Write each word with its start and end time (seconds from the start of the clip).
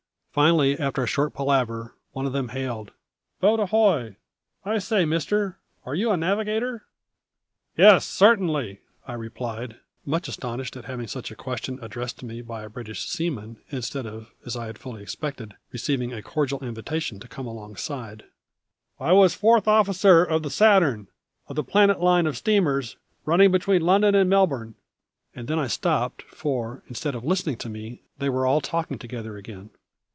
Finally, 0.33 0.79
after 0.79 1.03
a 1.03 1.07
short 1.07 1.33
palaver, 1.33 1.93
one 2.13 2.25
of 2.25 2.31
them 2.31 2.47
hailed: 2.47 2.91
"Boat 3.41 3.59
ahoy! 3.59 4.15
I 4.63 4.77
say, 4.77 5.03
mister, 5.03 5.57
are 5.85 5.93
you 5.93 6.09
a 6.09 6.15
navigator?" 6.15 6.85
"Yes, 7.75 8.05
certainly," 8.05 8.79
I 9.05 9.11
replied, 9.11 9.81
much 10.05 10.29
astonished 10.29 10.77
at 10.77 10.85
having 10.85 11.07
such 11.07 11.31
a 11.31 11.35
question 11.35 11.79
addressed 11.81 12.19
to 12.19 12.25
me 12.25 12.41
by 12.41 12.63
a 12.63 12.69
British 12.69 13.03
seaman, 13.09 13.57
instead 13.71 14.05
of 14.05 14.31
as 14.45 14.55
I 14.55 14.67
had 14.67 14.77
fully 14.77 15.01
expected 15.03 15.55
receiving 15.73 16.13
a 16.13 16.21
cordial 16.23 16.59
invitation 16.63 17.19
to 17.19 17.27
come 17.27 17.45
alongside; 17.45 18.23
"I 19.01 19.11
was 19.11 19.33
fourth 19.35 19.67
officer 19.67 20.23
of 20.23 20.43
the 20.43 20.49
Saturn, 20.49 21.09
of 21.49 21.57
the 21.57 21.61
Planet 21.65 21.99
Line 21.99 22.25
of 22.25 22.37
steamers 22.37 22.95
running 23.25 23.51
between 23.51 23.81
London 23.81 24.15
and 24.15 24.29
Melbourne" 24.29 24.75
and 25.35 25.49
then 25.49 25.59
I 25.59 25.67
stopped, 25.67 26.21
for 26.21 26.83
instead 26.87 27.15
of 27.15 27.25
listening 27.25 27.57
to 27.57 27.69
me 27.69 28.03
they 28.17 28.29
were 28.29 28.45
all 28.47 28.61
talking 28.61 28.97
together 28.97 29.35
again. 29.35 29.71